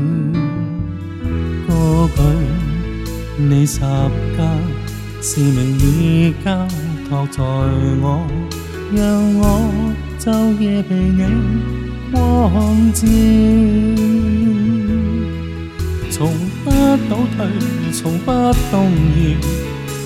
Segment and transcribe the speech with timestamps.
[1.67, 3.81] 过去你刹
[4.37, 4.57] 家，
[5.21, 6.67] 使命已交
[7.09, 8.25] 托在我，
[8.93, 9.71] 让我
[10.19, 11.23] 昼夜被你
[12.11, 13.07] 光照。
[16.11, 17.45] 从不倒退，
[17.93, 18.25] 从不
[18.71, 19.25] 动摇，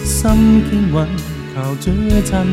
[0.03, 0.27] 心
[0.69, 1.07] 坚稳，
[1.55, 1.85] 求主
[2.29, 2.47] 真理，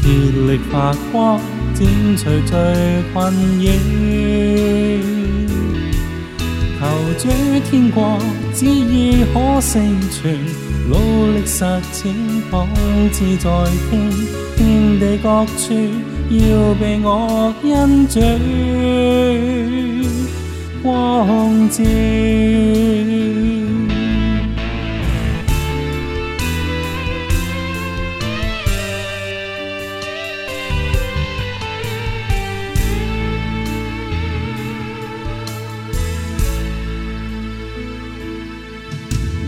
[0.00, 0.06] 竭
[0.52, 0.72] 力发
[1.10, 1.40] 光，
[1.74, 1.82] 剪
[2.16, 2.52] 除罪
[3.12, 3.64] 困扰。
[6.78, 6.80] 求
[7.18, 7.24] 主
[7.68, 8.16] 天国
[8.54, 10.34] 旨意可成全，
[10.88, 10.92] 努
[11.32, 12.14] 力实践，
[12.52, 12.68] 仿
[13.12, 13.48] 志在
[13.90, 13.98] 听，
[14.56, 15.72] 遍地各处
[16.30, 18.38] 要被我恩眷。
[20.82, 21.82] 光照，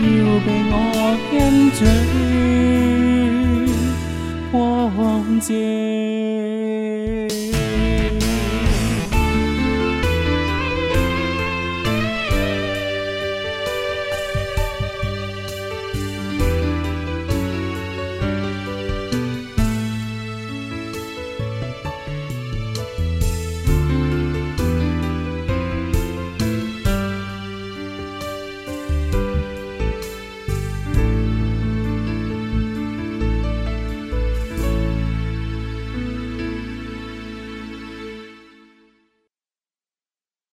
[0.00, 0.06] 要
[0.44, 0.74] 被我
[1.30, 1.32] 跟
[1.72, 1.80] 着
[4.52, 4.56] 光
[5.40, 5.48] 照